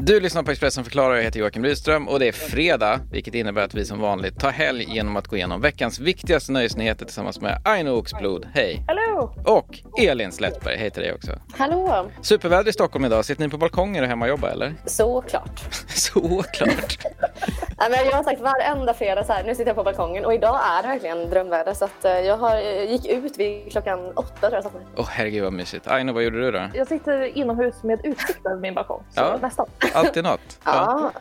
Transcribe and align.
Du 0.00 0.20
lyssnar 0.20 0.42
på 0.42 0.50
Expressen 0.50 0.84
förklarar, 0.84 1.16
jag 1.16 1.22
heter 1.22 1.40
Joakim 1.40 1.64
Rydström 1.64 2.08
och 2.08 2.18
det 2.18 2.28
är 2.28 2.32
fredag, 2.32 3.00
vilket 3.12 3.34
innebär 3.34 3.62
att 3.62 3.74
vi 3.74 3.84
som 3.84 4.00
vanligt 4.00 4.40
tar 4.40 4.50
helg 4.50 4.84
genom 4.88 5.16
att 5.16 5.26
gå 5.26 5.36
igenom 5.36 5.60
veckans 5.60 6.00
viktigaste 6.00 6.52
nöjesnyheter 6.52 7.04
tillsammans 7.04 7.40
med 7.40 7.62
Aino 7.64 7.90
Oxblod, 7.90 8.46
hej! 8.54 8.84
Hallå! 9.18 9.32
Och 9.44 9.78
Elin 9.98 10.32
Slättberg, 10.32 10.76
hej 10.76 10.90
till 10.90 11.02
dig 11.02 11.14
också. 11.14 11.30
Hallå! 11.58 12.10
Superväder 12.22 12.70
i 12.70 12.72
Stockholm 12.72 13.04
idag, 13.04 13.24
sitter 13.24 13.42
ni 13.42 13.48
på 13.48 13.56
balkonger 13.56 14.02
och 14.02 14.08
hemma 14.08 14.24
och 14.24 14.28
jobbar 14.28 14.48
eller? 14.48 14.74
Såklart. 14.86 15.60
Såklart! 15.88 16.98
Nej, 17.78 17.90
men 17.90 18.04
jag 18.06 18.12
har 18.16 18.22
sagt 18.24 18.40
varenda 18.40 18.94
fredag 18.94 19.24
så 19.24 19.32
här, 19.32 19.44
nu 19.44 19.54
sitter 19.54 19.66
jag 19.66 19.76
på 19.76 19.84
balkongen 19.84 20.24
och 20.24 20.34
idag 20.34 20.60
är 20.78 20.82
det 20.82 20.88
verkligen 20.88 21.30
drömväder 21.30 21.74
så 21.74 21.84
att 21.84 22.04
eh, 22.04 22.12
jag 22.12 22.36
har, 22.36 22.56
eh, 22.56 22.90
gick 22.90 23.06
ut 23.06 23.38
vid 23.38 23.72
klockan 23.72 24.12
åtta 24.16 24.40
tror 24.40 24.52
jag 24.52 24.62
satte 24.62 24.76
mig. 24.76 24.86
Åh 24.96 25.06
herregud 25.10 25.44
vad 25.44 25.52
mysigt. 25.52 25.86
Aino, 25.86 26.12
vad 26.12 26.22
gjorde 26.22 26.40
du 26.40 26.50
då? 26.50 26.68
Jag 26.74 26.86
sitter 26.86 27.36
inomhus 27.38 27.82
med 27.82 28.00
utsikt 28.04 28.46
över 28.46 28.56
min 28.60 28.74
balkong. 28.74 29.02
Så 29.14 29.20
Ja. 29.20 29.38
nästan. 29.42 29.66
Alltid 29.94 30.24
något. 30.24 30.58
Ja. 30.64 31.12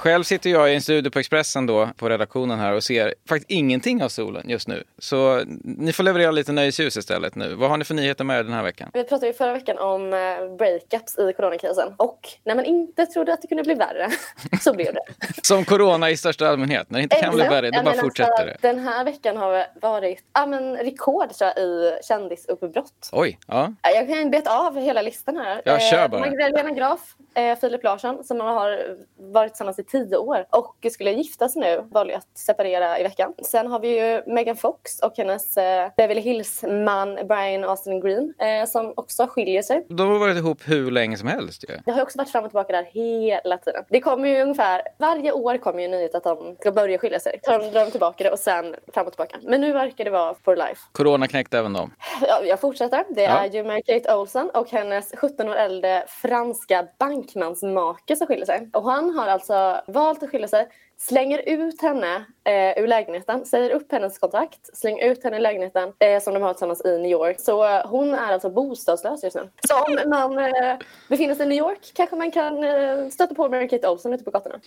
Själv 0.00 0.22
sitter 0.22 0.50
jag 0.50 0.72
i 0.72 0.74
en 0.74 0.82
studio 0.82 1.10
på 1.10 1.18
Expressen 1.18 1.66
då, 1.66 1.88
på 1.96 2.08
redaktionen 2.08 2.58
här 2.58 2.72
och 2.72 2.84
ser 2.84 3.14
faktiskt 3.28 3.50
ingenting 3.50 4.02
av 4.02 4.08
solen 4.08 4.48
just 4.48 4.68
nu. 4.68 4.84
Så 4.98 5.42
ni 5.64 5.92
får 5.92 6.02
leverera 6.02 6.30
lite 6.30 6.52
nöjesljus 6.52 6.96
istället 6.96 7.34
nu. 7.34 7.54
Vad 7.54 7.70
har 7.70 7.76
ni 7.76 7.84
för 7.84 7.94
nyheter 7.94 8.24
med 8.24 8.38
er 8.38 8.44
den 8.44 8.52
här 8.52 8.62
veckan? 8.62 8.90
Vi 8.94 9.04
pratade 9.04 9.26
ju 9.26 9.32
förra 9.32 9.52
veckan 9.52 9.78
om 9.78 10.12
eh, 10.12 10.56
breakups 10.58 11.18
i 11.18 11.32
coronakrisen 11.36 11.94
och 11.96 12.28
när 12.44 12.54
man 12.54 12.64
inte 12.64 13.06
trodde 13.06 13.32
att 13.32 13.42
det 13.42 13.48
kunde 13.48 13.62
bli 13.62 13.74
värre 13.74 14.10
så 14.60 14.74
blev 14.74 14.94
det. 14.94 15.02
Som 15.42 15.64
corona 15.64 16.10
i 16.10 16.16
största 16.16 16.48
allmänhet. 16.48 16.90
När 16.90 16.98
det 16.98 17.02
inte 17.02 17.16
kan 17.16 17.34
bli 17.34 17.44
värre, 17.44 17.70
då 17.70 17.82
bara 17.82 17.94
fortsätter 17.94 18.46
det. 18.46 18.56
Den 18.60 18.78
här 18.78 19.04
veckan 19.04 19.36
har 19.36 19.66
varit 19.80 20.24
ja, 20.32 20.46
men 20.46 20.76
rekord 20.76 21.32
tror 21.32 21.52
jag, 21.56 21.64
i 21.64 21.98
kändisuppbrott. 22.02 23.08
Oj, 23.12 23.38
ja. 23.46 23.74
Ja, 23.82 23.90
Jag 23.90 24.08
kan 24.08 24.30
beta 24.30 24.58
av 24.58 24.80
hela 24.80 25.02
listan 25.02 25.36
här. 25.36 25.62
Ja, 25.64 25.78
kör 25.78 26.08
bara. 26.08 26.20
Magdalena 26.20 26.70
Graf, 26.70 27.14
eh, 27.34 27.58
Filip 27.58 27.84
Larsson 27.84 28.24
som 28.24 28.40
har 28.40 28.96
varit 29.16 29.52
tillsammans 29.52 29.78
i 29.78 29.89
tio 29.90 30.16
år 30.16 30.46
och 30.50 30.86
skulle 30.92 31.10
gifta 31.12 31.48
sig 31.48 31.60
nu 31.62 31.84
valde 31.90 32.16
att 32.16 32.26
separera 32.38 32.98
i 32.98 33.02
veckan. 33.02 33.34
Sen 33.42 33.66
har 33.66 33.80
vi 33.80 33.88
ju 34.00 34.22
Megan 34.26 34.56
Fox 34.56 35.00
och 35.00 35.12
hennes 35.16 35.56
eh, 35.56 35.88
Beverly 35.96 36.20
Hills-man 36.20 37.14
Brian 37.28 37.64
Austin 37.64 38.00
Green 38.00 38.34
eh, 38.38 38.66
som 38.66 38.92
också 38.96 39.26
skiljer 39.26 39.62
sig. 39.62 39.86
De 39.88 40.08
har 40.08 40.18
varit 40.18 40.36
ihop 40.36 40.58
hur 40.66 40.90
länge 40.90 41.16
som 41.16 41.28
helst 41.28 41.64
ju. 41.68 41.76
Det 41.84 41.92
har 41.92 42.02
också 42.02 42.18
varit 42.18 42.30
fram 42.30 42.44
och 42.44 42.50
tillbaka 42.50 42.72
där 42.72 42.84
hela 42.92 43.58
tiden. 43.58 43.84
Det 43.88 44.00
kommer 44.00 44.28
ju 44.28 44.42
ungefär, 44.42 44.82
varje 44.98 45.32
år 45.32 45.56
kommer 45.58 45.78
ju 45.78 45.84
en 45.84 45.90
nyhet 45.90 46.14
att 46.14 46.24
de 46.24 46.56
ska 46.60 46.72
börja 46.72 46.98
skilja 46.98 47.20
sig. 47.20 47.40
Så 47.42 47.50
drar 47.58 47.84
de 47.84 47.90
tillbaka 47.90 48.24
det 48.24 48.30
och 48.30 48.38
sen 48.38 48.74
fram 48.94 49.06
och 49.06 49.12
tillbaka. 49.12 49.36
Men 49.42 49.60
nu 49.60 49.72
verkar 49.72 50.04
det 50.04 50.10
vara 50.10 50.34
for 50.44 50.56
life. 50.56 50.80
Corona 50.92 51.26
knäckte 51.28 51.58
även 51.58 51.72
dem. 51.72 51.94
Ja, 52.28 52.40
jag 52.44 52.60
fortsätter. 52.60 53.04
Det 53.08 53.22
Ja. 53.22 53.30
är 53.44 53.50
ju 53.50 53.64
med 53.64 53.86
Kate 53.86 54.14
Olsen 54.14 54.50
och 54.50 54.70
hennes 54.70 55.12
17 55.16 55.48
år 55.48 55.54
äldre 55.56 56.04
franska 56.08 56.86
bankmansmake 56.98 58.16
som 58.16 58.26
skiljer 58.26 58.46
sig. 58.46 58.68
Och 58.72 58.84
han 58.84 59.10
har 59.18 59.28
alltså 59.28 59.79
valt 59.86 60.22
att 60.22 60.30
skilja 60.30 60.48
sig, 60.48 60.68
slänger 60.96 61.42
ut 61.48 61.82
henne 61.82 62.24
eh, 62.50 62.82
ur 62.82 62.86
lägenheten, 62.86 63.46
säger 63.46 63.70
upp 63.70 63.92
hennes 63.92 64.18
kontrakt, 64.18 64.76
slänger 64.76 65.04
ut 65.04 65.24
henne 65.24 65.36
i 65.36 65.40
lägenheten 65.40 65.92
eh, 65.98 66.20
som 66.20 66.34
de 66.34 66.42
har 66.42 66.52
tillsammans 66.52 66.84
i 66.84 66.98
New 66.98 67.10
York. 67.10 67.40
Så 67.40 67.64
eh, 67.64 67.86
hon 67.86 68.14
är 68.14 68.32
alltså 68.32 68.50
bostadslös 68.50 69.24
just 69.24 69.36
nu. 69.36 69.50
Så 69.68 69.74
om 69.74 70.10
man 70.10 70.38
eh, 70.38 70.76
befinner 71.08 71.34
sig 71.34 71.46
i 71.46 71.48
New 71.48 71.58
York 71.58 71.92
kanske 71.94 72.16
man 72.16 72.30
kan 72.30 72.64
eh, 72.64 73.08
stöta 73.08 73.34
på 73.34 73.48
Mary 73.48 73.68
Kate 73.68 73.88
Olsen 73.88 74.12
ute 74.12 74.24
på 74.24 74.30
gatorna. 74.30 74.60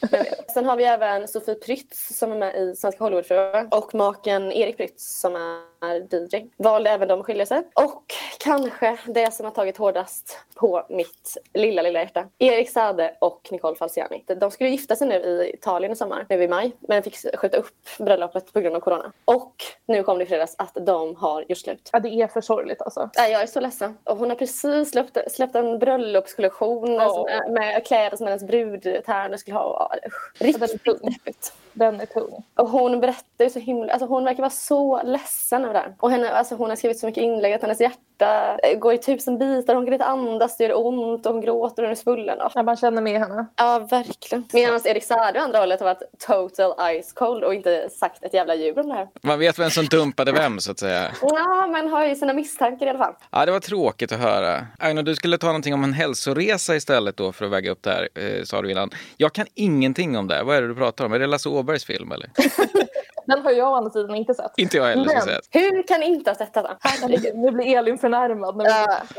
Sen 0.53 0.65
har 0.65 0.75
vi 0.75 0.83
även 0.83 1.27
Sofie 1.27 1.55
Prytz 1.55 2.17
som 2.17 2.31
är 2.31 2.35
med 2.35 2.55
i 2.55 2.75
Svenska 2.75 3.03
Hollywoodfruar 3.03 3.67
och 3.71 3.95
maken 3.95 4.51
Erik 4.51 4.77
Prytz 4.77 5.19
som 5.19 5.35
är 5.35 5.73
DJ. 5.85 6.49
Valde 6.57 6.89
även 6.89 7.07
de 7.07 7.19
att 7.19 7.25
skilja 7.25 7.45
sig. 7.45 7.63
Och 7.73 8.03
kanske 8.39 8.97
det 9.05 9.33
som 9.33 9.45
har 9.45 9.51
tagit 9.51 9.77
hårdast 9.77 10.39
på 10.55 10.85
mitt 10.89 11.37
lilla, 11.53 11.81
lilla 11.81 11.99
hjärta. 11.99 12.25
Erik 12.37 12.69
Sade 12.69 13.15
och 13.21 13.47
Nicole 13.51 13.75
Falciani. 13.75 14.23
De 14.39 14.51
skulle 14.51 14.69
gifta 14.69 14.95
sig 14.95 15.07
nu 15.07 15.15
i 15.15 15.51
Italien 15.53 15.91
i 15.91 15.95
sommar, 15.95 16.25
nu 16.29 16.43
i 16.43 16.47
maj, 16.47 16.71
men 16.79 17.03
fick 17.03 17.37
skjuta 17.37 17.57
upp 17.57 17.72
bröllopet 17.99 18.53
på 18.53 18.59
grund 18.59 18.75
av 18.75 18.79
corona. 18.79 19.11
Och 19.25 19.55
nu 19.85 20.03
kom 20.03 20.17
det 20.17 20.23
i 20.23 20.27
fredags 20.27 20.55
att 20.57 20.77
de 20.81 21.15
har 21.15 21.45
gjort 21.47 21.57
slut. 21.57 21.89
Ja, 21.93 21.99
det 21.99 22.09
är 22.09 22.27
för 22.27 22.41
sorgligt 22.41 22.81
alltså. 22.81 23.09
Nej, 23.17 23.31
jag 23.31 23.41
är 23.41 23.47
så 23.47 23.59
ledsen. 23.59 23.97
Och 24.03 24.17
hon 24.17 24.29
har 24.29 24.35
precis 24.37 24.91
släppt, 24.91 25.17
släppt 25.31 25.55
en 25.55 25.79
bröllopskollektion 25.79 26.99
är- 26.99 27.49
med 27.49 27.85
kläder 27.87 28.17
som 28.17 28.27
hennes 28.27 28.43
brudtärnor 28.43 29.37
skulle 29.37 29.57
ha. 29.57 29.97
Ja, 30.01 30.09
Riktigt 30.45 30.83
deppigt. 30.85 31.53
Den 31.73 32.01
är 32.01 32.05
tung. 32.05 32.43
Och 32.55 32.69
hon 32.69 32.99
berättar 32.99 33.43
ju 33.45 33.49
så 33.49 33.59
himla, 33.59 33.93
alltså 33.93 34.05
hon 34.07 34.23
verkar 34.25 34.41
vara 34.43 34.49
så 34.49 35.01
ledsen 35.03 35.63
över 35.63 35.73
det 35.73 35.79
här. 35.79 35.95
Och 35.99 36.11
henne, 36.11 36.29
alltså 36.29 36.55
hon 36.55 36.69
har 36.69 36.75
skrivit 36.75 36.99
så 36.99 37.05
mycket 37.05 37.23
inlägg 37.23 37.53
att 37.53 37.61
hennes 37.61 37.81
hjärta 37.81 38.57
går 38.77 38.93
i 38.93 38.97
tusen 38.97 39.37
bitar. 39.37 39.75
Hon 39.75 39.85
kan 39.85 39.93
inte 39.93 40.05
andas, 40.05 40.57
det 40.57 40.63
gör 40.63 40.85
ont 40.87 41.25
och 41.25 41.31
hon 41.33 41.41
gråter 41.41 41.83
och 41.83 41.87
hon 41.87 41.91
är 41.91 41.95
svullen. 41.95 42.37
Ja, 42.55 42.63
man 42.63 42.77
känner 42.77 43.01
med 43.01 43.19
henne. 43.19 43.45
ja 43.57 43.79
verkligen. 43.89 44.43
Medan 44.53 44.79
Erik 44.85 45.03
Saade 45.03 45.39
å 45.39 45.43
andra 45.43 45.59
hållet 45.59 45.79
har 45.79 45.85
varit 45.87 46.19
total 46.19 47.01
ice 47.01 47.13
cold 47.13 47.43
och 47.53 47.57
inte 47.57 47.89
sagt 47.89 48.23
ett 48.23 48.33
jävla 48.33 48.55
ljud 48.55 48.77
om 48.77 48.87
det 48.87 48.93
här. 48.93 49.07
Man 49.21 49.39
vet 49.39 49.59
vem 49.59 49.69
som 49.69 49.85
dumpade 49.85 50.31
vem 50.31 50.59
så 50.59 50.71
att 50.71 50.79
säga. 50.79 51.11
Ja, 51.21 51.67
men 51.71 51.87
har 51.87 52.05
ju 52.05 52.15
sina 52.15 52.33
misstankar 52.33 52.85
i 52.85 52.89
alla 52.89 52.99
fall. 52.99 53.13
Ja, 53.31 53.45
det 53.45 53.51
var 53.51 53.59
tråkigt 53.59 54.11
att 54.11 54.19
höra. 54.19 54.67
Aino, 54.79 55.01
du 55.01 55.15
skulle 55.15 55.37
ta 55.37 55.47
någonting 55.47 55.73
om 55.73 55.83
en 55.83 55.93
hälsoresa 55.93 56.75
istället 56.75 57.17
då 57.17 57.31
för 57.31 57.45
att 57.45 57.51
väga 57.51 57.71
upp 57.71 57.83
det 57.83 57.89
här, 57.89 58.09
eh, 58.15 58.43
sa 58.43 58.61
du 58.61 58.71
innan. 58.71 58.89
Jag 59.17 59.33
kan 59.33 59.45
ingenting 59.53 60.17
om 60.17 60.27
det. 60.27 60.43
Vad 60.43 60.57
är 60.57 60.61
det 60.61 60.67
du 60.67 60.75
pratar 60.75 61.05
om? 61.05 61.13
Är 61.13 61.19
det 61.19 61.27
Lasse 61.27 61.49
Åbergs 61.49 61.85
film 61.85 62.11
eller? 62.11 62.29
Den 63.25 63.41
har 63.41 63.51
jag 63.51 63.71
å 63.71 63.75
andra 63.75 63.91
sidan 63.91 64.15
inte 64.15 64.33
sett. 64.33 64.51
Inte 64.57 64.77
jag 64.77 64.83
heller, 64.85 65.05
Men- 65.13 65.21
säga. 65.21 65.39
Hur 65.51 65.83
kan 65.87 65.99
ni 65.99 66.05
inte 66.05 66.29
ha 66.29 66.35
sett 66.35 66.53
detta? 66.53 66.77
Herregud. 66.79 67.35
Nu 67.37 67.51
blir 67.51 67.77
Elin 67.77 67.97
förnärmad. 67.97 68.55
När 68.57 68.65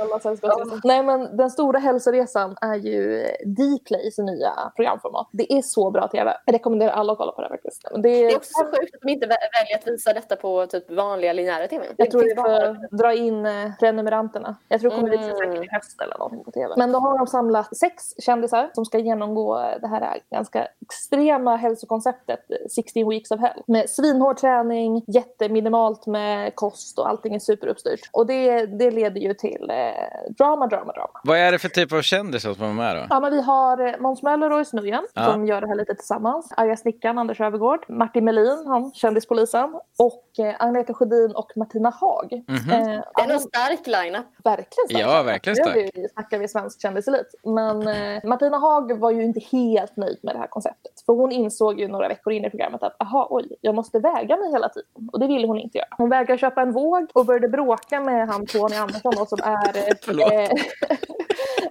alla 0.03 0.21
sällskapsresor. 0.21 0.81
Nej 0.85 1.03
men 1.03 1.37
den 1.37 1.51
stora 1.51 1.79
hälsoresan 1.79 2.57
är 2.61 2.75
ju 2.75 3.27
Dplays 3.47 4.19
nya 4.19 4.53
programformat. 4.77 5.29
Det 5.33 5.53
är 5.53 5.63
så 5.63 5.91
bra 5.91 6.09
tv. 6.09 6.37
Jag 6.47 6.55
rekommenderar 6.55 6.91
alla 6.93 7.13
att 7.13 7.19
kolla 7.19 7.33
på 7.33 7.43
det 7.43 7.49
faktiskt. 7.49 7.83
Det 7.95 8.01
Det 8.03 8.09
är, 8.09 8.31
är 8.33 8.37
också 8.37 8.51
så 8.53 8.65
sjukt 8.65 8.95
att 8.95 9.01
de 9.03 9.09
inte 9.13 9.27
vä- 9.27 9.29
väljer 9.31 9.79
att 9.79 9.87
visa 9.89 10.13
detta 10.13 10.37
på 10.37 10.67
typ 10.67 10.91
vanliga 10.91 11.33
linjära 11.33 11.69
tv. 11.69 11.85
jag 11.97 12.11
tror 12.11 12.21
finns 12.23 12.33
vi 12.33 12.37
får 12.37 12.97
dra 12.97 13.15
in 13.15 13.47
eh, 13.47 13.71
prenumeranterna. 13.81 14.57
Jag 14.69 14.81
tror 14.81 14.91
det 14.91 14.97
kommer 14.97 15.11
visas 15.11 15.25
Mm. 15.25 15.37
säkert 15.53 15.65
i 15.65 15.69
höst 15.75 16.01
eller 16.03 16.19
någonting 16.19 16.45
på 16.45 16.51
tv. 16.51 16.75
Men 16.77 16.93
då 16.93 16.99
har 16.99 17.19
de 17.19 17.27
samlat 17.27 17.77
sex 17.77 18.15
kändisar 18.19 18.71
som 18.75 18.85
ska 18.85 18.99
genomgå 18.99 19.59
eh, 19.59 19.81
det 19.81 19.87
här 19.89 20.19
ganska 20.31 20.69
extrema 20.83 21.57
hälsokonceptet 21.57 22.41
eh, 22.51 22.57
16 22.75 23.09
weeks 23.09 23.31
of 23.31 23.41
hell. 23.41 23.63
Med 23.67 23.91
svinhård 23.97 24.37
träning, 24.37 25.03
jätteminimalt 25.07 26.07
med 26.07 26.55
kost 26.55 26.99
och 26.99 27.09
allting 27.09 27.35
är 27.35 27.39
superuppstyrt. 27.39 28.01
Och 28.13 28.27
det, 28.27 28.67
det 28.67 28.91
leder 28.91 29.21
ju 29.21 29.35
till 29.35 29.71
eh, 29.71 30.33
drama, 30.39 30.67
drama, 30.67 30.93
drama. 30.93 31.21
Vad 31.25 31.39
är 31.39 31.53
det 31.53 31.59
för 31.59 31.69
typ 31.69 31.93
av 31.93 32.03
kändisar 32.03 32.55
som 32.55 32.65
är 32.65 32.73
med 32.73 32.97
då? 32.97 33.07
Ja, 33.11 33.21
men 33.21 33.33
vi 33.33 33.43
har 33.43 33.87
eh, 33.87 34.01
Måns 34.01 34.23
Möller 34.23 34.51
och 34.53 34.67
Nguyen 34.75 35.07
Ja. 35.15 35.33
som 35.33 35.47
gör 35.47 35.61
det 35.61 35.67
här 35.69 35.75
lite 35.75 35.95
tillsammans. 35.95 36.53
Arga 36.57 36.77
snickaren 36.77 37.19
Anders 37.19 37.41
Öfvergård, 37.41 37.85
Martin 37.89 38.25
Melin, 38.25 38.65
han 38.67 38.93
kändispolisen 38.95 39.75
och 39.99 40.45
eh, 40.45 40.55
Agneta 40.59 40.95
Sjödin 40.95 41.33
och 41.35 41.51
Martina 41.57 41.91
Haag. 42.01 42.43
Mhm. 42.49 42.71
Eh, 42.71 43.01
Det 43.17 43.23
är 43.23 43.33
en 43.33 43.41
stark 43.41 43.87
line-up. 43.87 44.27
verkligen 44.45 44.89
stark. 44.89 45.03
Ja, 45.03 45.23
verkligen 45.23 45.57
Nu 45.59 45.71
stark. 45.71 45.91
vi- 45.95 46.09
snackar 46.09 46.39
vi 46.39 46.49
svensk 46.49 46.81
kändiselit. 46.83 47.35
Men 47.45 47.89
eh, 47.89 48.25
Martina 48.25 48.59
Haag 48.59 48.99
var 48.99 49.11
ju 49.11 49.23
inte 49.25 49.41
helt 49.53 49.97
nöjd 49.97 50.19
med 50.23 50.35
det 50.35 50.39
här 50.39 50.47
konceptet. 50.47 50.93
För 51.07 51.13
hon 51.13 51.33
insåg 51.33 51.81
ju 51.81 51.89
några 51.89 52.09
veckor 52.09 52.33
in 52.33 52.45
i 52.45 52.51
programmet 52.51 52.83
att 52.83 52.97
aha, 53.03 53.27
oj, 53.31 53.57
jag 53.61 53.75
måste 53.75 53.84
väga 53.93 54.37
mig 54.37 54.53
hela 54.53 54.69
tiden. 54.69 54.89
Och 55.13 55.21
det 55.21 55.27
ville 55.27 55.47
hon 55.47 55.59
inte 55.59 55.79
göra. 55.79 55.89
Hon 55.91 56.11
vägrade 56.11 56.39
köpa 56.39 56.63
en 56.63 56.73
våg 56.73 57.11
och 57.13 57.27
började 57.27 57.49
bråka 57.49 58.01
med 58.01 58.29
han 58.29 58.47
Tony 58.47 58.77
Andersson 58.77 59.13
då, 59.17 59.27
som 59.27 59.39
är 59.43 59.77
eh, 60.43 60.51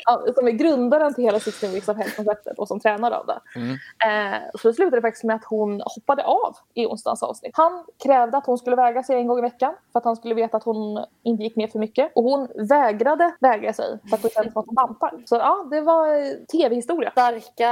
som 0.36 0.48
är 0.48 0.52
grundaren 0.52 1.14
till 1.14 1.24
hela 1.24 1.40
16 1.40 1.72
Weeks 1.72 1.90
of 1.90 1.98
Hell-konceptet 1.98 2.60
och 2.60 2.68
som 2.68 2.80
tränar 2.80 3.12
av 3.12 3.26
det. 3.26 3.40
Mm. 3.56 3.72
Eh, 3.74 4.40
så 4.56 4.68
det 4.68 4.74
slutade 4.74 5.02
faktiskt 5.02 5.24
med 5.24 5.36
att 5.36 5.46
hon 5.46 5.82
hoppade 5.86 6.24
av 6.24 6.56
i 6.74 6.86
onsdagens 6.86 7.24
avsnitt. 7.24 7.52
Han 7.54 7.86
krävde 8.04 8.38
att 8.38 8.46
hon 8.46 8.58
skulle 8.58 8.76
väga 8.76 9.04
sig 9.04 9.16
en 9.16 9.28
gång 9.28 9.40
i 9.40 9.42
veckan 9.42 9.74
för 9.92 10.00
att 10.00 10.06
han 10.06 10.16
skulle 10.16 10.36
veta 10.36 10.58
att 10.58 10.64
hon 10.64 11.06
inte 11.24 11.44
gick 11.44 11.56
ner 11.56 11.68
för 11.68 11.80
mycket. 11.80 12.12
Och 12.16 12.24
hon 12.24 12.48
vägrade 12.56 13.36
väga 13.40 13.74
sig 13.74 14.00
för 14.10 14.16
att 14.16 14.22
hon 14.22 14.32
kände 14.32 14.52
som 14.52 14.60
att 14.60 14.66
hon 14.66 14.76
bantar. 14.76 15.24
Så 15.26 15.36
ja, 15.36 15.68
det 15.72 15.82
var 15.82 16.08
eh, 16.08 16.32
tv-historia. 16.52 17.12
Starka 17.12 17.72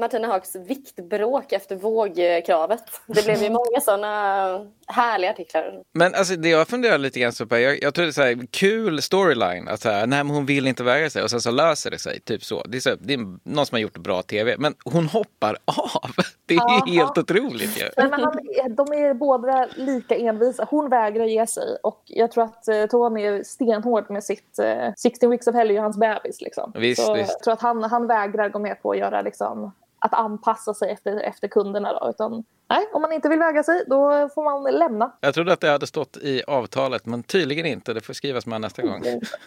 Martina 0.00 0.28
Haags 0.28 0.56
viktbråk 0.56 1.52
efter 1.52 1.76
vågkravet. 1.76 2.84
Det 3.06 3.24
blev 3.24 3.42
ju 3.42 3.50
många 3.50 3.80
sådana 3.82 4.66
härliga 4.86 5.30
artiklar. 5.30 5.82
Men 5.92 6.14
alltså 6.14 6.36
det 6.36 6.48
jag 6.48 6.68
funderar 6.68 6.98
lite 6.98 7.20
grann 7.20 7.32
så 7.32 7.46
på, 7.46 7.58
jag, 7.58 7.82
jag 7.82 7.94
tror 7.94 8.04
det 8.04 8.10
är 8.10 8.12
så 8.12 8.22
här, 8.22 8.46
kul 8.50 9.02
storyline 9.02 9.68
att 9.68 9.80
så 9.80 9.90
här, 9.90 10.06
nej 10.06 10.24
men 10.24 10.34
hon 10.34 10.46
vill 10.46 10.66
inte 10.66 10.82
väga 10.82 11.10
sig 11.10 11.22
och 11.22 11.30
sen 11.30 11.40
så 11.40 11.50
löser 11.50 11.90
det 11.90 11.98
sig, 11.98 12.20
typ 12.20 12.44
så. 12.44 12.62
Det 12.62 12.76
är, 12.76 12.80
så, 12.80 12.94
det 13.00 13.14
är 13.14 13.38
någon 13.48 13.66
som 13.66 13.74
har 13.74 13.80
gjort 13.80 13.98
bra 13.98 14.22
tv, 14.22 14.56
men 14.58 14.74
hon 14.84 15.06
hoppar 15.06 15.56
av. 15.64 16.10
Det 16.46 16.54
är 16.54 16.60
Aha. 16.60 16.84
ju 16.86 16.92
helt 16.92 17.18
otroligt 17.18 17.80
ju. 17.80 17.88
Nej, 17.96 18.10
men 18.10 18.20
han, 18.20 18.38
de 18.76 18.92
är 18.92 19.14
båda 19.14 19.68
lika 19.76 20.16
envisa. 20.16 20.66
Hon 20.70 20.88
vägrar 20.88 21.24
ge 21.24 21.46
sig 21.46 21.76
och 21.82 22.02
jag 22.06 22.32
tror 22.32 22.44
att 22.44 22.68
eh, 22.68 22.86
Tony 22.86 23.22
är 23.22 23.42
stenhård 23.42 24.10
med 24.10 24.24
sitt 24.24 24.58
eh, 24.58 24.92
16 24.98 25.30
weeks 25.30 25.46
of 25.46 25.54
hell 25.54 25.70
är 25.70 25.74
ju 25.74 25.80
hans 25.80 25.96
bebis 25.96 26.40
liksom. 26.40 26.72
Visst, 26.74 27.06
Så 27.06 27.14
visst. 27.14 27.30
jag 27.32 27.42
tror 27.42 27.54
att 27.54 27.60
han, 27.60 27.82
han 27.82 28.06
vägrar 28.06 28.48
gå 28.48 28.58
med 28.58 28.82
på 28.82 28.90
att 28.90 28.98
göra 28.98 29.22
liksom 29.22 29.72
att 30.02 30.14
anpassa 30.14 30.74
sig 30.74 30.90
efter, 30.90 31.20
efter 31.20 31.48
kunderna 31.48 31.92
då. 31.92 32.10
Utan 32.10 32.44
nej, 32.68 32.86
om 32.92 33.02
man 33.02 33.12
inte 33.12 33.28
vill 33.28 33.38
väga 33.38 33.62
sig 33.62 33.84
då 33.86 34.28
får 34.34 34.44
man 34.44 34.78
lämna. 34.78 35.12
Jag 35.20 35.34
trodde 35.34 35.52
att 35.52 35.60
det 35.60 35.68
hade 35.68 35.86
stått 35.86 36.16
i 36.16 36.42
avtalet, 36.46 37.06
men 37.06 37.22
tydligen 37.22 37.66
inte. 37.66 37.92
Det 37.92 38.00
får 38.00 38.12
skrivas 38.14 38.46
med 38.46 38.60
nästa 38.60 38.82
gång. 38.82 39.02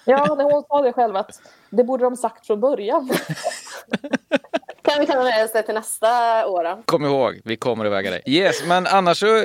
Ja, 0.06 0.26
hon 0.30 0.64
sa 0.68 0.82
det 0.82 0.94
själv 0.94 1.16
att 1.16 1.42
det 1.70 1.84
borde 1.84 2.04
de 2.04 2.16
sagt 2.16 2.48
från 2.48 2.60
början. 2.60 3.10
kan 4.96 5.00
vi 5.08 5.14
ta 5.14 5.24
med 5.24 5.46
oss 5.46 5.66
till 5.66 5.76
nästa 5.76 6.08
år 6.48 6.64
då. 6.64 6.82
Kom 6.86 7.06
ihåg, 7.06 7.42
vi 7.44 7.56
kommer 7.56 7.86
att 7.86 7.92
väga 7.92 8.12
dig. 8.12 8.22
Yes, 8.26 8.68
men 8.68 8.88
annars 8.88 9.20
så 9.20 9.44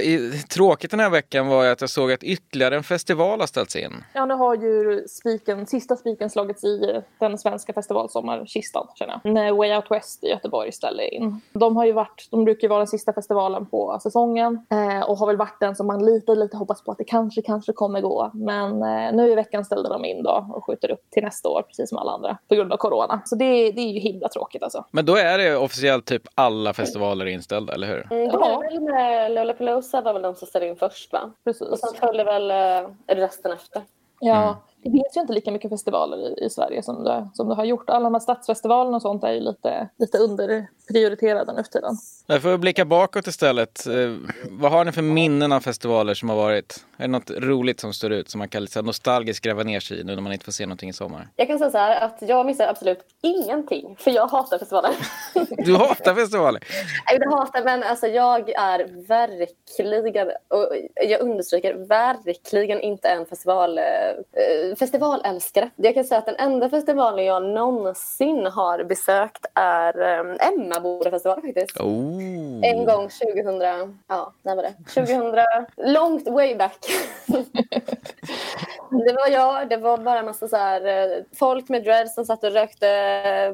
tråkigt 0.55 0.91
den 0.91 1.01
här 1.01 1.11
veckan 1.11 1.47
var 1.47 1.65
ju 1.65 1.71
att 1.71 1.81
jag 1.81 1.91
såg 1.91 2.13
att 2.13 2.23
ytterligare 2.23 2.77
en 2.77 2.83
festival 2.83 3.41
har 3.41 3.47
ställts 3.47 3.77
in. 3.77 4.05
Ja, 4.13 4.27
nu 4.27 4.35
har 4.35 4.55
ju 4.55 5.05
spiken, 5.09 5.67
sista 5.67 5.97
spiken 5.97 6.31
slagits 6.31 6.65
i 6.65 7.03
den 7.19 7.39
svenska 7.39 7.73
festivalsommarkistan 7.73 8.87
känner 8.95 9.21
jag. 9.23 9.33
När 9.33 9.53
Way 9.53 9.77
Out 9.77 9.91
West 9.91 10.25
i 10.25 10.29
Göteborg 10.29 10.73
ställer 10.73 11.15
in. 11.15 11.41
De 11.53 11.77
har 11.77 11.85
ju 11.85 11.93
varit, 11.93 12.29
de 12.31 12.45
brukar 12.45 12.63
ju 12.63 12.69
vara 12.69 12.79
den 12.79 12.87
sista 12.87 13.13
festivalen 13.13 13.67
på 13.67 13.99
säsongen 14.03 14.67
eh, 14.71 15.11
och 15.11 15.17
har 15.17 15.27
väl 15.27 15.37
varit 15.37 15.61
den 15.61 15.77
som 15.77 15.87
man 15.87 16.05
lite, 16.05 16.35
lite 16.35 16.57
hoppas 16.57 16.85
på 16.85 16.93
att 16.93 16.99
det 16.99 17.05
kanske, 17.05 17.43
kanske 17.43 17.73
kommer 17.73 18.01
gå. 18.01 18.31
Men 18.35 18.83
eh, 18.83 19.13
nu 19.13 19.33
i 19.33 19.35
veckan 19.35 19.65
ställde 19.65 19.89
de 19.89 20.05
in 20.05 20.23
då 20.23 20.47
och 20.53 20.65
skjuter 20.65 20.91
upp 20.91 21.11
till 21.11 21.23
nästa 21.23 21.49
år 21.49 21.63
precis 21.63 21.89
som 21.89 21.99
alla 21.99 22.13
andra 22.13 22.39
på 22.49 22.55
grund 22.55 22.73
av 22.73 22.77
corona. 22.77 23.23
Så 23.25 23.37
det, 23.37 23.73
det 23.73 23.81
är 23.81 23.93
ju 23.93 24.01
himla 24.01 24.29
tråkigt 24.29 24.63
alltså. 24.63 24.85
Men 24.91 25.07
då 25.07 25.17
är 25.17 25.40
det 25.41 25.57
officiellt 25.57 26.07
typ 26.07 26.23
alla 26.35 26.73
festivaler 26.73 27.27
inställda, 27.27 27.73
eller 27.75 27.87
hur? 27.87 28.09
Mm, 28.13 28.29
det 28.29 28.37
var 28.39 28.63
väl 28.63 28.81
med 28.81 29.33
Lollapalooza 29.33 30.01
var 30.01 30.13
väl 30.13 30.23
de 30.23 30.35
som 30.35 30.49
ställde 30.49 30.69
in 30.69 30.77
först 30.77 31.13
va? 31.13 31.31
Precis. 31.45 31.69
Och 31.69 31.79
sen 31.79 31.95
följde 32.01 32.25
väl 32.25 32.51
eh, 32.51 32.89
resten 33.17 33.53
efter. 33.53 33.83
Ja, 34.21 34.43
Mm. 34.43 34.55
Det 34.83 34.91
finns 34.91 35.17
ju 35.17 35.21
inte 35.21 35.33
lika 35.33 35.51
mycket 35.51 35.71
festivaler 35.71 36.17
i, 36.17 36.45
i 36.45 36.51
Sverige 36.51 36.83
som 36.83 37.05
det, 37.05 37.29
som 37.35 37.49
det 37.49 37.55
har 37.55 37.65
gjort. 37.65 37.91
Alla 37.91 38.05
de 38.05 38.15
här 38.15 38.21
stadsfestivalerna 38.21 38.97
och 38.97 39.03
sånt 39.03 39.25
är 39.25 39.33
ju 39.33 39.41
lite, 39.41 39.89
lite 39.99 40.19
underprioriterade 40.19 41.53
nu 41.53 41.63
för 41.63 41.71
tiden. 41.71 41.97
Jag 42.27 42.43
får 42.43 42.59
blicka 42.59 42.85
bakåt 42.85 43.27
istället. 43.27 43.87
Eh, 43.87 44.17
vad 44.51 44.73
har 44.73 44.85
ni 44.85 44.93
för 44.93 45.03
minnen 45.03 45.53
av 45.53 45.61
festivaler 45.61 46.15
som 46.15 46.29
har 46.29 46.37
varit? 46.37 46.85
Är 46.97 47.03
det 47.03 47.09
något 47.09 47.31
roligt 47.31 47.81
som 47.81 47.93
står 47.93 48.13
ut 48.13 48.31
som 48.31 48.39
man 48.39 48.49
kan 48.49 48.67
här 48.75 48.83
nostalgiskt 48.83 49.45
gräva 49.45 49.63
ner 49.63 49.81
sig 49.81 50.01
i 50.01 50.05
nu 50.05 50.15
när 50.15 50.23
man 50.23 50.33
inte 50.33 50.45
får 50.45 50.53
se 50.53 50.67
någonting 50.67 50.91
i 50.91 50.93
sommar? 50.93 51.29
Jag 51.37 51.49
kan 51.49 51.59
säga 51.59 51.71
så 51.71 51.79
här 51.79 52.01
att 52.01 52.19
jag 52.21 52.47
missar 52.47 52.67
absolut 52.67 52.99
ingenting 53.23 53.97
för 53.99 54.11
jag 54.11 54.27
hatar 54.27 54.59
festivaler. 54.59 54.91
Du 55.65 55.77
hatar 55.77 56.15
festivaler? 56.15 56.63
Nej, 57.11 57.19
jag 57.21 57.31
hatar 57.31 57.65
men 57.65 57.83
alltså 57.83 58.07
jag 58.07 58.51
är 58.51 59.07
verkligen, 59.09 60.31
och 60.49 60.73
jag 60.95 61.21
understryker 61.21 61.75
verkligen 61.75 62.81
inte 62.81 63.09
en 63.09 63.27
festival, 63.27 63.79
eh, 63.79 64.70
festivalälskare. 64.77 65.71
Jag 65.77 65.95
kan 65.95 66.05
säga 66.05 66.19
att 66.19 66.27
den 66.27 66.37
enda 66.39 66.69
festivalen 66.71 67.25
jag 67.25 67.43
någonsin 67.43 68.47
har 68.47 68.85
besökt 68.85 69.47
är 69.55 70.01
eh, 70.01 70.49
Emmabodafestivalen 70.49 71.43
faktiskt. 71.43 71.81
Oh. 71.81 72.61
En 72.63 72.85
gång 72.85 73.09
2000, 73.09 73.99
ja 74.09 74.33
när 74.43 74.57
var 74.57 74.63
det? 74.63 74.75
2000, 74.95 75.93
långt 75.93 76.29
way 76.29 76.55
back. 76.55 76.79
det 78.91 79.13
var 79.13 79.29
jag, 79.29 79.69
det 79.69 79.77
var 79.77 79.99
bara 79.99 80.19
en 80.19 80.25
massa 80.25 80.49
så 80.49 80.57
här, 80.57 80.87
eh, 80.87 81.23
folk 81.39 81.69
med 81.69 81.85
dreads 81.85 82.15
som 82.15 82.25
satt 82.25 82.45
och 82.45 82.53
rökte 82.53 82.87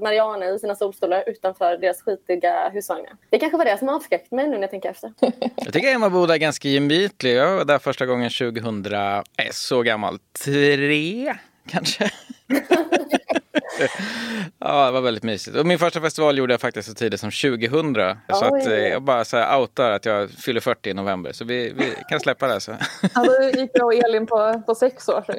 marijuana 0.03 0.47
i 0.47 0.59
sina 0.59 0.75
solstolar 0.75 1.25
utanför 1.27 1.79
deras 1.79 2.03
skitiga 2.03 2.69
husvagnar. 2.69 3.13
Det 3.31 3.39
kanske 3.39 3.59
var 3.59 3.65
det 3.65 3.79
som 3.79 3.89
avskräckte 3.89 4.35
mig 4.35 4.45
nu 4.49 4.55
när 4.55 4.61
jag 4.61 4.71
tänker 4.71 4.91
efter. 4.91 5.13
Jag 5.57 5.73
tycker 5.73 5.95
Emmaboda 5.95 6.35
är 6.35 6.39
ganska 6.39 6.69
gemytlig. 6.69 7.35
Jag 7.35 7.57
var 7.57 7.65
där 7.65 7.79
första 7.79 8.07
gången 8.07 8.31
2000, 8.31 8.87
är 8.87 9.53
så 9.53 9.83
gammal, 9.83 10.19
tre 10.45 11.35
kanske. 11.69 12.11
ja, 14.59 14.87
det 14.87 14.93
var 14.93 15.01
väldigt 15.01 15.25
mysigt. 15.25 15.57
Och 15.57 15.67
min 15.67 15.79
första 15.79 16.01
festival 16.01 16.39
gjorde 16.39 16.53
jag 16.53 16.61
faktiskt 16.61 16.89
så 16.89 16.95
tidigt 16.95 17.21
som 17.21 17.31
2000. 17.31 17.95
Så 18.29 18.45
att 18.45 18.67
eh, 18.67 18.73
jag 18.73 19.03
bara 19.03 19.25
så 19.25 19.37
här 19.37 19.61
outar 19.61 19.91
att 19.91 20.05
jag 20.05 20.31
fyller 20.31 20.61
40 20.61 20.91
i 20.91 20.95
november. 20.95 21.33
Så 21.33 21.45
vi, 21.45 21.73
vi 21.77 21.93
kan 22.09 22.21
släppa 22.21 22.47
det. 22.49 22.61
Så. 22.61 22.77
Ja, 23.15 23.25
då 23.25 23.61
gick 23.61 23.71
jag 23.75 23.87
och 23.87 23.95
Elin 23.95 24.27
på, 24.27 24.63
på 24.67 24.75
sex 24.75 25.09
år. 25.09 25.25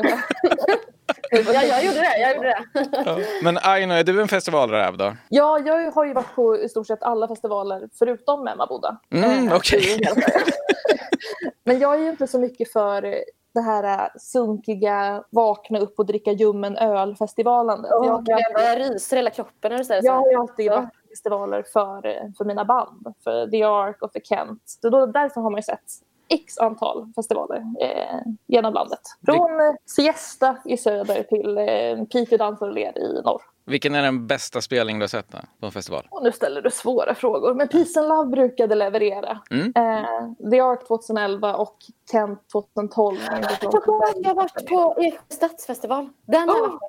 Ja, 1.32 1.64
jag 1.64 1.86
gjorde 1.86 1.98
det. 1.98 2.20
Jag 2.20 2.36
gjorde 2.36 2.48
det. 2.48 2.90
Ja. 3.06 3.20
Men 3.44 3.58
Aino, 3.62 3.94
är 3.94 4.04
du 4.04 4.22
en 4.22 4.28
festivalräv 4.28 4.98
då? 4.98 5.16
Ja, 5.30 5.60
jag 5.66 5.92
har 5.92 6.06
ju 6.06 6.14
varit 6.14 6.36
på 6.36 6.58
i 6.58 6.70
stort 6.70 6.88
sett 6.88 7.04
alla 7.04 7.28
festivaler 7.28 7.82
förutom 8.00 8.48
Emmaboda. 8.48 9.00
Mm, 9.14 9.48
Eh, 9.48 9.60
Sverige. 9.62 10.14
Men 11.64 11.80
jag 11.80 11.94
är 11.94 11.98
ju 11.98 12.10
inte 12.10 12.28
så 12.28 12.40
mycket 12.40 12.72
för 12.72 13.16
det 13.58 13.64
här 13.64 14.10
sunkiga, 14.20 15.24
vakna 15.30 15.80
upp 15.80 16.00
och 16.00 16.06
dricka 16.06 16.32
ljummen 16.32 16.78
öl-festivalandet. 16.78 17.92
Jag, 17.92 18.06
jag, 18.06 18.24
jag, 18.26 18.64
jag 18.64 18.80
ryser 18.80 19.18
hela 19.18 19.30
kroppen 19.30 19.72
när 19.72 19.78
du 19.78 19.86
säger 19.86 20.04
jag 20.04 20.16
så. 20.16 20.24
har 20.24 20.32
ju 20.32 20.38
alltid 20.38 20.72
varit 20.72 20.94
på 20.94 21.10
festivaler 21.10 21.64
för, 21.74 22.02
för 22.38 22.46
mina 22.46 22.66
band. 22.66 23.14
För 23.24 23.48
The 23.48 23.64
Ark 23.64 24.02
och 24.02 24.12
för 24.12 24.20
Kent. 24.20 24.62
Så 24.66 24.90
då, 24.90 25.06
därför 25.06 25.42
har 25.42 25.50
man 25.50 25.58
ju 25.58 25.64
sett 25.64 25.84
x 26.30 26.58
antal 26.58 27.12
festivaler 27.16 27.64
eh, 27.82 28.20
genom 28.48 28.74
landet. 28.74 29.00
Från 29.26 29.60
eh, 29.60 29.76
Siesta 29.86 30.58
i 30.66 30.78
söder 30.78 31.24
till 31.24 31.58
eh, 31.58 32.06
Piteå 32.06 32.38
Dansar 32.38 32.68
och 32.68 32.74
Led 32.74 32.98
i 32.98 33.22
norr. 33.26 33.42
Vilken 33.68 33.96
är 33.96 34.02
den 34.02 34.28
bästa 34.28 34.62
spelning 34.62 35.00
du 35.00 35.04
har 35.04 35.08
sett 35.08 35.28
på 35.60 35.66
en 35.66 35.72
festival? 35.72 36.08
Och 36.10 36.24
nu 36.24 36.32
ställer 36.32 36.62
du 36.62 36.70
svåra 36.72 37.16
frågor. 37.16 37.54
Men 37.54 37.68
Peace 37.68 38.00
and 38.00 38.10
Love 38.10 38.30
brukade 38.30 38.76
leverera. 38.76 39.40
Mm. 39.52 39.74
Eh, 39.76 40.50
The 40.52 40.60
Ark 40.60 40.88
2011 40.88 41.56
och 41.56 41.78
Kent 42.12 42.50
2012. 42.52 43.18
Jag 43.32 44.30
har 44.30 44.34
varit 44.36 44.68
på 44.68 44.96
Eksjö 45.00 45.20
stadsfestival. 45.30 46.10
Den 46.26 46.50
har 46.50 46.68
på 46.68 46.80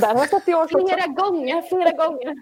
Där 0.00 0.06
har 0.08 0.14
jag 0.14 0.28
sett 0.28 0.44
The 0.44 0.52
Ark 0.52 0.62
också. 0.74 0.86
flera 0.86 1.06
gånger, 1.06 1.62
flera 1.62 1.90
gånger. 2.08 2.34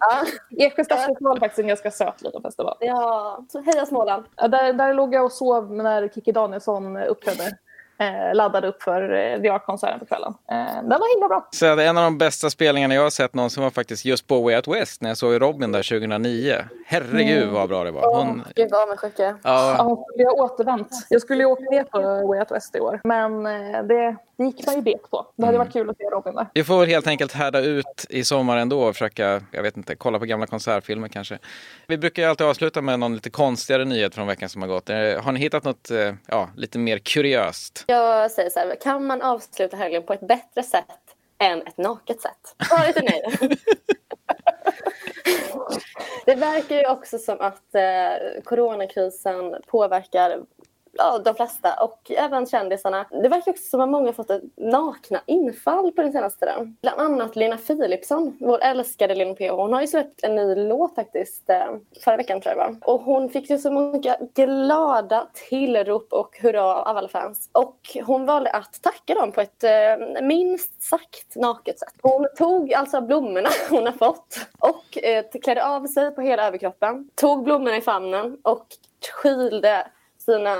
Ja, 0.00 0.24
Eksjö 0.66 0.84
stadsfestival 0.84 1.36
är 1.36 1.40
faktiskt 1.40 1.58
en 1.58 1.66
ganska 1.68 1.90
söt 1.90 2.22
liten 2.22 2.42
festival. 2.42 2.76
ja. 2.80 3.38
Så 3.48 3.60
heja 3.60 3.86
Småland. 3.86 4.24
Ja, 4.36 4.48
Där, 4.48 4.72
där 4.72 4.94
låg 4.94 5.14
jag 5.14 5.24
och 5.24 5.32
sov 5.32 5.72
när 5.72 6.08
Kikki 6.08 6.32
Danielsson 6.32 6.96
uppträdde. 6.96 7.58
Eh, 7.98 8.34
laddade 8.34 8.68
upp 8.68 8.82
för 8.82 9.12
eh, 9.14 9.40
The 9.42 9.48
Ark-konserten 9.48 9.98
på 9.98 10.06
kvällen. 10.06 10.34
Eh, 10.50 10.56
den 10.74 10.88
var 10.88 11.14
himla 11.14 11.28
bra. 11.28 11.48
Så 11.50 11.66
en 11.78 11.98
av 11.98 12.04
de 12.04 12.18
bästa 12.18 12.50
spelningarna 12.50 12.94
jag 12.94 13.02
har 13.02 13.10
sett 13.10 13.34
någonsin 13.34 13.62
var 13.62 13.70
faktiskt 13.70 14.04
just 14.04 14.26
på 14.26 14.40
Way 14.42 14.56
Out 14.56 14.68
West 14.68 15.00
när 15.02 15.10
jag 15.10 15.16
såg 15.16 15.42
Robin 15.42 15.72
där 15.72 15.82
2009. 15.82 16.54
Herregud 16.86 17.48
vad 17.48 17.68
bra 17.68 17.84
det 17.84 17.90
var. 17.90 18.16
Hon, 18.16 18.44
Gud 18.54 18.68
vad 18.70 18.82
avundsjuk 18.82 19.12
jag 19.16 19.28
är. 19.28 19.34
ja, 19.42 19.74
Ja, 19.78 19.82
hon 19.82 20.04
skulle 20.04 20.24
ha 20.24 20.32
återvänt. 20.32 20.88
Jag 21.08 21.20
skulle 21.22 21.42
ju 21.42 21.46
åka 21.46 21.62
ner 21.70 21.84
på 21.84 22.26
Way 22.26 22.38
Out 22.38 22.50
West 22.50 22.76
i 22.76 22.80
år. 22.80 23.00
Men 23.04 23.46
eh, 23.46 23.82
det, 23.82 24.16
det 24.36 24.44
gick 24.44 24.66
man 24.66 24.74
ju 24.74 24.82
bet 24.82 25.10
på. 25.10 25.26
Det 25.36 25.46
hade 25.46 25.58
varit 25.58 25.72
kul 25.72 25.90
att 25.90 25.96
se 25.96 26.04
Robin 26.04 26.34
där. 26.34 26.46
vi 26.54 26.64
får 26.64 26.78
väl 26.80 26.88
helt 26.88 27.06
enkelt 27.06 27.32
härda 27.32 27.60
ut 27.60 28.06
i 28.08 28.24
sommar 28.24 28.56
ändå 28.56 28.82
och 28.82 28.94
försöka, 28.94 29.40
jag 29.50 29.62
vet 29.62 29.76
inte, 29.76 29.96
kolla 29.96 30.18
på 30.18 30.24
gamla 30.24 30.46
konsertfilmer 30.46 31.08
kanske. 31.08 31.38
Vi 31.86 31.98
brukar 31.98 32.22
ju 32.22 32.28
alltid 32.28 32.46
avsluta 32.46 32.82
med 32.82 32.98
någon 33.00 33.14
lite 33.14 33.30
konstigare 33.30 33.84
nyhet 33.84 34.14
från 34.14 34.26
veckan 34.26 34.48
som 34.48 34.62
har 34.62 34.68
gått. 34.68 34.88
Har 35.24 35.32
ni 35.32 35.40
hittat 35.40 35.64
något, 35.64 35.90
ja, 36.26 36.48
lite 36.56 36.78
mer 36.78 36.98
kuriöst? 36.98 37.83
Jag 37.86 38.30
säger 38.30 38.50
så 38.50 38.58
här, 38.58 38.76
kan 38.80 39.06
man 39.06 39.22
avsluta 39.22 39.76
helgen 39.76 40.02
på 40.02 40.12
ett 40.12 40.28
bättre 40.28 40.62
sätt 40.62 41.16
än 41.38 41.62
ett 41.66 41.76
naket 41.76 42.20
sätt? 42.20 42.54
Svaret 42.68 42.96
är 42.96 43.02
nej. 43.02 43.58
Det 46.26 46.34
verkar 46.34 46.76
ju 46.76 46.86
också 46.88 47.18
som 47.18 47.40
att 47.40 47.74
eh, 47.74 48.42
coronakrisen 48.44 49.54
påverkar 49.66 50.40
ja, 50.96 51.18
de 51.18 51.34
flesta 51.34 51.74
och 51.74 52.10
även 52.10 52.46
kändisarna. 52.46 53.06
Det 53.10 53.28
verkar 53.28 53.52
också 53.52 53.64
som 53.64 53.80
att 53.80 53.88
många 53.88 54.12
fått 54.12 54.30
ett 54.30 54.42
nakna 54.56 55.20
infall 55.26 55.92
på 55.92 56.02
den 56.02 56.12
senaste 56.12 56.46
tiden. 56.46 56.76
Bland 56.82 57.00
annat 57.00 57.36
Lena 57.36 57.56
Philipsson, 57.56 58.36
vår 58.40 58.62
älskade 58.62 59.14
Lena 59.14 59.34
Ph. 59.34 59.56
Hon 59.56 59.72
har 59.72 59.80
ju 59.80 59.86
släppt 59.86 60.24
en 60.24 60.34
ny 60.34 60.54
låt 60.54 60.94
faktiskt 60.94 61.50
eh, 61.50 61.66
förra 62.04 62.16
veckan 62.16 62.40
tror 62.40 62.54
jag 62.56 62.66
det 62.66 62.72
var. 62.80 62.94
Och 62.94 63.00
hon 63.00 63.28
fick 63.28 63.50
ju 63.50 63.58
så 63.58 63.70
många 63.70 64.16
glada 64.34 65.28
tillrop 65.48 66.12
och 66.12 66.38
hurra 66.42 66.62
av 66.62 66.96
alla 66.96 67.08
fans. 67.08 67.50
Och 67.52 67.78
hon 68.04 68.26
valde 68.26 68.50
att 68.50 68.82
tacka 68.82 69.14
dem 69.14 69.32
på 69.32 69.40
ett 69.40 69.64
eh, 69.64 70.22
minst 70.22 70.82
sagt 70.82 71.36
naket 71.36 71.78
sätt. 71.78 71.94
Hon 72.02 72.26
tog 72.36 72.72
alltså 72.72 73.00
blommorna 73.00 73.48
hon 73.70 73.86
har 73.86 73.92
fått 73.92 74.38
och 74.58 75.04
eh, 75.04 75.24
klädde 75.42 75.66
av 75.66 75.86
sig 75.86 76.10
på 76.10 76.20
hela 76.20 76.46
överkroppen, 76.46 77.10
tog 77.14 77.44
blommorna 77.44 77.76
i 77.76 77.80
famnen 77.80 78.38
och 78.42 78.66
skilde 79.12 79.86
sina 80.24 80.52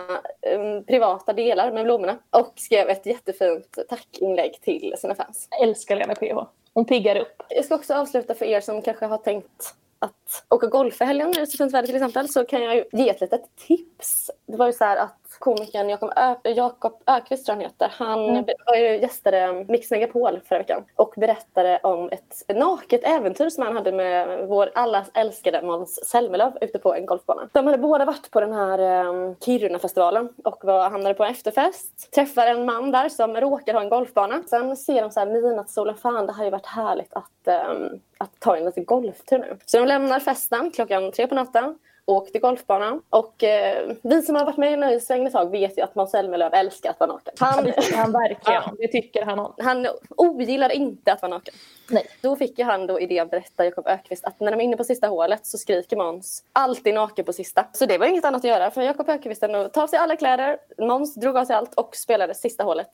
eh, 0.42 0.80
privata 0.86 1.32
delar 1.32 1.72
med 1.72 1.84
blommorna 1.84 2.18
och 2.30 2.52
skrev 2.56 2.88
ett 2.88 3.06
jättefint 3.06 3.78
tackinlägg 3.88 4.60
till 4.60 4.94
sina 4.98 5.14
fans. 5.14 5.48
Jag 5.50 5.68
älskar 5.68 5.96
Lena 5.96 6.14
PH. 6.14 6.48
Hon 6.74 6.84
piggar 6.84 7.16
upp. 7.16 7.42
Jag 7.48 7.64
ska 7.64 7.74
också 7.74 7.94
avsluta 7.94 8.34
för 8.34 8.44
er 8.44 8.60
som 8.60 8.82
kanske 8.82 9.06
har 9.06 9.18
tänkt 9.18 9.74
att 9.98 10.23
åka 10.48 10.66
golf 10.66 11.02
i 11.02 11.46
så 11.46 11.56
fint 11.58 11.72
väder 11.74 11.86
till 11.86 11.96
exempel 11.96 12.28
så 12.28 12.44
kan 12.44 12.62
jag 12.62 12.74
ju 12.74 12.84
ge 12.92 13.08
ett 13.10 13.20
litet 13.20 13.42
tips. 13.56 14.30
Det 14.46 14.56
var 14.56 14.66
ju 14.66 14.72
så 14.72 14.84
här 14.84 14.96
att 14.96 15.16
komikern 15.38 15.88
Jakob, 15.88 16.12
Ö- 16.16 16.34
Jakob 16.50 17.02
Ökvist 17.06 17.46
tror 17.46 17.54
han 17.54 17.62
heter. 17.64 17.88
Han 17.92 18.28
Mm. 18.28 18.44
var 18.66 18.76
ju 18.76 18.96
gästade 19.00 19.64
Mix 19.68 19.90
Megapol 19.90 20.40
förra 20.48 20.58
veckan 20.58 20.84
och 20.96 21.14
berättade 21.16 21.80
om 21.82 22.08
ett 22.12 22.42
naket 22.56 23.00
äventyr 23.04 23.48
som 23.48 23.64
han 23.64 23.76
hade 23.76 23.92
med 23.92 24.48
vår 24.48 24.70
allas 24.74 25.10
älskade 25.14 25.62
Måns 25.62 26.04
Zelmerlöw 26.10 26.52
ute 26.60 26.78
på 26.78 26.94
en 26.94 27.06
golfbana. 27.06 27.48
De 27.52 27.66
hade 27.66 27.78
båda 27.78 28.04
varit 28.04 28.30
på 28.30 28.40
den 28.40 28.52
här 28.52 29.06
um, 29.06 29.36
Kiruna-festivalen 29.40 30.28
och 30.44 30.64
var, 30.64 30.90
hamnade 30.90 31.14
på 31.14 31.24
en 31.24 31.30
efterfest. 31.30 32.12
Träffar 32.12 32.46
en 32.46 32.64
man 32.64 32.90
där 32.90 33.08
som 33.08 33.36
råkar 33.36 33.74
ha 33.74 33.80
en 33.80 33.88
golfbana. 33.88 34.42
Sen 34.46 34.76
ser 34.76 35.02
de 35.02 35.10
så 35.10 35.20
här 35.20 35.26
midnattssolen, 35.26 35.94
fan 35.96 36.26
det 36.26 36.32
hade 36.32 36.44
ju 36.44 36.50
varit 36.50 36.66
härligt 36.66 37.12
att, 37.14 37.70
um, 37.70 38.00
att 38.18 38.40
ta 38.40 38.56
en 38.56 38.64
liten 38.64 38.84
golftur 38.84 39.38
nu. 39.38 39.56
Så 39.66 39.78
de 39.78 39.86
lämnar 39.86 40.13
festen 40.20 40.70
klockan 40.70 41.12
tre 41.12 41.26
på 41.26 41.34
natten 41.34 41.78
åkt 42.06 42.32
till 42.32 42.40
golfbanan. 42.40 43.02
Och 43.10 43.44
eh, 43.44 43.92
vi 44.02 44.22
som 44.22 44.34
har 44.34 44.44
varit 44.44 44.56
med 44.56 44.72
i 44.72 44.76
Nöjesvängen 44.76 45.26
ett 45.26 45.32
tag 45.32 45.50
vet 45.50 45.78
ju 45.78 45.82
att 45.82 45.94
Måns 45.94 46.10
Zelmerlöw 46.10 46.54
älskar 46.54 46.90
att 46.90 47.00
vara 47.00 47.12
naken. 47.12 47.34
Han, 47.38 47.72
han 47.94 48.12
verkligen 48.12 48.62
ja. 48.66 48.72
Det 48.78 48.88
tycker 48.88 49.24
han 49.24 49.38
om. 49.38 49.54
Han 49.58 49.86
ogillar 50.08 50.72
inte 50.72 51.12
att 51.12 51.22
vara 51.22 51.30
naken. 51.30 51.54
Nej. 51.90 52.06
Då 52.20 52.36
fick 52.36 52.58
ju 52.58 52.64
han 52.64 52.86
då 52.86 53.00
idén, 53.00 53.28
berättar 53.28 53.64
Jakob 53.64 53.86
Ökvist, 53.86 54.24
att 54.24 54.40
när 54.40 54.50
de 54.50 54.60
är 54.60 54.64
inne 54.64 54.76
på 54.76 54.84
sista 54.84 55.06
hålet 55.06 55.46
så 55.46 55.58
skriker 55.58 55.96
Måns 55.96 56.44
alltid 56.52 56.94
naken 56.94 57.24
på 57.24 57.32
sista. 57.32 57.66
Så 57.72 57.86
det 57.86 57.98
var 57.98 58.06
inget 58.06 58.24
annat 58.24 58.38
att 58.38 58.50
göra 58.50 58.70
för 58.70 58.82
Jakob 58.82 59.08
Ökvist 59.08 59.42
att 59.42 59.72
ta 59.72 59.82
av 59.82 59.86
sig 59.86 59.98
alla 59.98 60.16
kläder. 60.16 60.58
Måns 60.78 61.14
drog 61.14 61.36
av 61.36 61.44
sig 61.44 61.56
allt 61.56 61.74
och 61.74 61.96
spelade 61.96 62.34
sista 62.34 62.64
hålet 62.64 62.90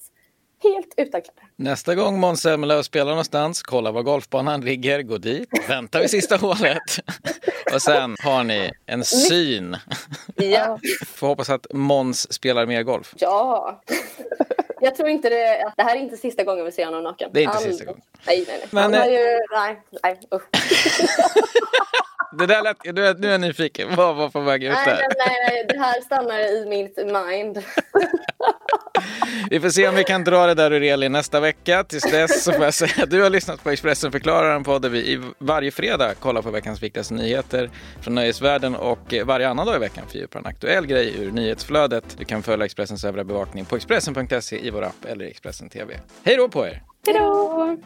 helt 0.63 0.95
utan 0.97 1.23
kläder. 1.23 1.45
Nästa 1.57 1.95
gång 1.95 2.21
Måns 2.21 2.43
Zelmerlöw 2.43 2.83
spelar 2.83 3.11
någonstans, 3.11 3.63
kolla 3.63 3.93
var 3.93 4.03
golfbanan 4.03 4.61
ligger, 4.61 5.03
gå 5.03 5.19
dit, 5.19 5.49
vänta 5.69 6.01
vid 6.01 6.11
sista 6.11 6.37
hålet 6.37 6.83
och 7.75 7.83
sen 7.83 8.17
har 8.23 8.45
ni 8.45 8.71
en 8.87 9.05
syn. 9.05 9.77
Ja. 10.37 10.79
Får 11.07 11.27
hoppas 11.27 11.51
att 11.51 11.67
Måns 11.73 12.33
spelar 12.33 12.67
mer 12.67 12.83
golf. 12.83 13.15
Ja. 13.19 13.83
Jag 14.81 14.95
tror 14.95 15.09
inte 15.09 15.29
det, 15.29 15.73
det 15.77 15.83
här 15.83 15.97
är 15.97 16.01
inte 16.01 16.17
sista 16.17 16.45
gången 16.45 16.65
vi 16.65 16.73
ser 16.73 16.85
honom 16.85 17.03
naken. 17.03 17.31
Det 17.33 17.41
är 17.41 17.45
inte 17.45 17.57
All... 17.57 17.63
sista 17.63 17.85
gången. 17.85 18.03
Nej, 18.27 18.45
nej, 18.49 18.57
nej. 18.59 18.69
Men, 18.71 18.83
Han 18.83 18.95
har 18.95 19.07
ju, 19.07 19.41
nej, 19.51 19.83
nej, 20.03 20.21
usch. 20.35 20.43
Det 22.39 22.47
där 22.47 22.63
lät, 22.63 22.85
nu, 22.85 23.07
är, 23.07 23.15
nu 23.15 23.27
är 23.27 23.33
jag 23.33 23.41
nyfiken. 23.41 23.97
Vad 23.97 24.17
var 24.17 24.29
på 24.29 24.41
väg 24.41 24.65
ut 24.65 24.71
där? 24.71 24.87
Nej, 24.87 25.09
nej, 25.27 25.37
nej, 25.49 25.67
det 25.69 25.79
här 25.79 26.01
stannar 26.01 26.39
i 26.39 26.67
mitt 26.69 26.97
mind. 26.97 27.57
Vi 29.51 29.61
får 29.61 29.69
se 29.69 29.89
om 29.89 29.95
vi 29.95 30.05
kan 30.05 30.25
dra 30.25 30.47
det 30.47 30.55
där 30.55 30.73
ur 30.73 30.83
Elin 30.83 31.13
nästa 31.13 31.41
vecka. 31.41 31.85
Tills 31.85 32.11
dess 32.11 32.45
så 32.45 32.53
får 32.53 32.65
jag 32.65 32.75
säga 32.75 32.93
att 33.03 33.11
du 33.11 33.23
har 33.23 33.31
lyssnat 33.31 33.65
på 33.65 33.71
Expressen 33.71 34.13
förklarar 34.13 34.57
en 34.57 34.65
podd 34.65 34.83
där 34.83 34.89
vi 34.89 35.21
varje 35.39 35.71
fredag 35.71 36.15
kollar 36.15 36.43
på 36.43 36.51
veckans 36.51 36.83
viktigaste 36.83 37.15
nyheter 37.15 37.71
från 38.01 38.15
nöjesvärlden 38.15 38.75
och 38.75 39.15
eh, 39.15 39.27
varje 39.27 39.49
annan 39.49 39.67
dag 39.67 39.77
i 39.77 39.79
veckan 39.79 40.05
fördjupar 40.09 40.41
en 40.41 40.47
aktuell 40.47 40.87
grej 40.87 41.15
ur 41.19 41.31
nyhetsflödet. 41.31 42.05
Du 42.19 42.25
kan 42.25 42.43
följa 42.43 42.67
Expressens 42.67 43.05
övriga 43.05 43.25
bevakning 43.25 43.65
på 43.65 43.77
Expressen.se 43.77 44.67
i 44.67 44.71
vår 44.71 44.83
app 44.83 45.05
eller 45.05 45.25
i 45.25 45.31
Expressen 45.31 45.69
TV. 45.69 45.95
Hej 46.25 46.37
då 46.37 46.49
på 46.49 46.67
er! 46.67 46.83
Hej 47.07 47.15
då! 47.15 47.77